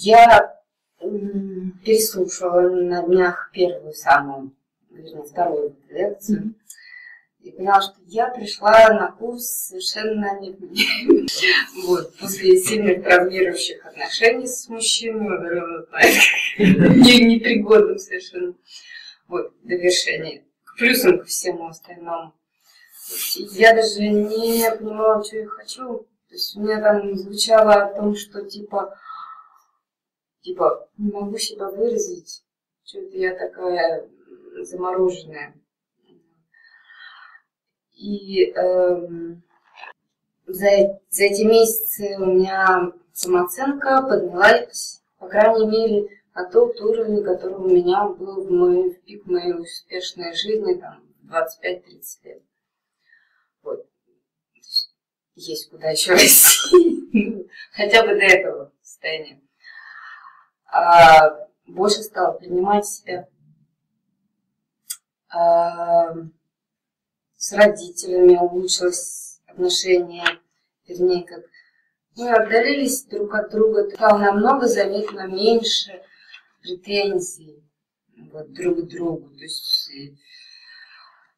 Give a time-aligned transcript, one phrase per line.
[0.00, 0.54] Я
[1.84, 4.54] переслушала на днях первую самую,
[4.90, 6.38] вернее, вторую лекцию.
[6.38, 6.54] Mm-hmm.
[7.40, 10.54] И поняла, что я пришла на курс совершенно не
[11.86, 15.86] вот, после сильных травмирующих отношений с мужчиной,
[16.58, 18.54] не, непригодным совершенно.
[19.26, 20.44] Вот, довершение.
[20.62, 22.34] К плюсам ко всему остальному.
[23.52, 26.06] Я даже не понимала, что я хочу.
[26.28, 28.96] То есть у меня там звучало о том, что типа
[30.48, 32.42] типа, не могу себя выразить,
[32.84, 34.08] что-то я такая
[34.62, 35.54] замороженная.
[37.92, 39.42] И эм,
[40.46, 47.56] за, за эти месяцы у меня самооценка поднялась, по крайней мере, на тот уровень, который
[47.56, 51.82] у меня был в, мой, в пик моей успешной жизни, там, 25-30
[52.24, 52.42] лет.
[53.62, 53.86] Вот.
[55.34, 57.48] Есть куда еще расти.
[57.72, 59.42] Хотя бы до этого состояния
[60.68, 63.28] а, больше стала принимать себя.
[65.30, 66.14] А,
[67.36, 70.24] с родителями улучшилось отношение,
[70.86, 71.44] вернее, как
[72.16, 76.02] мы отдалились друг от друга, стало намного заметно меньше
[76.62, 77.62] претензий
[78.32, 79.28] вот, друг к другу.
[79.30, 80.16] То есть э,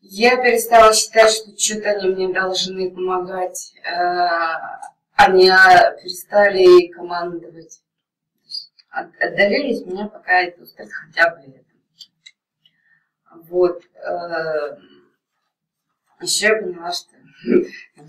[0.00, 4.80] я перестала считать, что что-то они мне должны помогать, а
[5.16, 7.80] они перестали командовать
[8.90, 11.68] отдалились, меня пока это устраивает хотя бы это.
[13.48, 13.82] Вот.
[13.94, 14.76] Э,
[16.20, 17.14] еще я поняла, что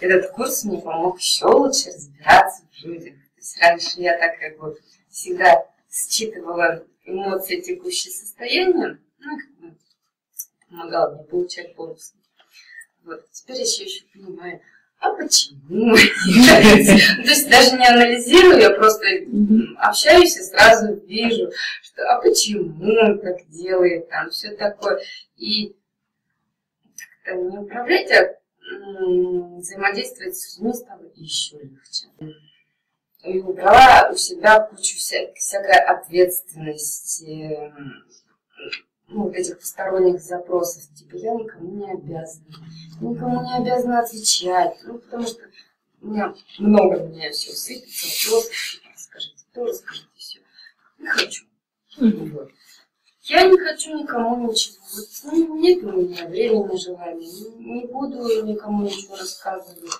[0.00, 3.14] этот курс мне помог еще лучше разбираться в людях.
[3.14, 4.78] То есть раньше я так как бы
[5.10, 9.78] всегда считывала эмоции, текущее состояние, ну, как бы
[10.68, 12.14] помогала мне получать бонусы.
[13.04, 13.28] Вот.
[13.30, 14.60] Теперь я еще, еще понимаю,
[15.00, 15.94] а почему?
[15.96, 19.06] То есть даже не анализирую, я просто
[19.76, 21.50] общаюсь и сразу вижу,
[21.82, 25.00] что а почему он так делает, там все такое.
[25.36, 25.76] И
[27.26, 28.38] не управлять, а
[29.58, 32.06] взаимодействовать с людьми стало еще легче.
[33.24, 37.72] И убрала у себя кучу всякой ответственности,
[39.08, 42.44] ну, вот этих посторонних запросов, типа я никому не обязана,
[43.00, 45.40] никому не обязана отвечать, ну, потому что
[46.00, 48.50] у меня много на меня все сыпется, вопросов,
[48.94, 50.40] расскажите то, расскажите все.
[50.98, 51.44] Не хочу.
[51.98, 52.30] Mm-hmm.
[52.32, 52.50] Вот.
[53.22, 54.76] Я не хочу никому ничего.
[54.94, 57.28] Вот, ну, нет у меня времени, желания.
[57.58, 59.90] Не буду никому ничего рассказывать.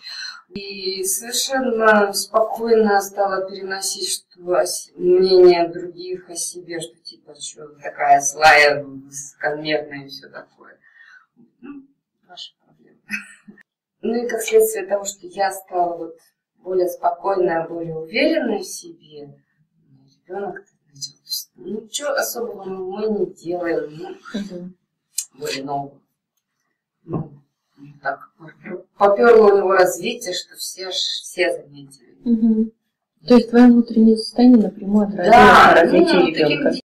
[0.48, 4.64] И совершенно спокойно стала переносить что
[4.96, 10.78] мнение других о себе, что типа, что такая злая, высокомерная и все такое.
[11.60, 11.86] Ну,
[12.26, 13.00] ваша проблема.
[14.00, 16.18] Ну и как следствие того, что я стала вот
[16.58, 19.34] более спокойная, более уверенная в себе,
[20.28, 21.12] ребенок начал.
[21.12, 24.18] То есть, ну, ничего особого мы не делаем,
[24.50, 24.70] ну,
[25.34, 26.00] более нового.
[28.02, 28.30] Так
[28.96, 32.16] поперло у него развитие, что все, все заметили.
[32.24, 32.72] Угу.
[33.26, 36.80] То есть твое внутреннее состояние напрямую отразилось да, на развитии ну, ребенка.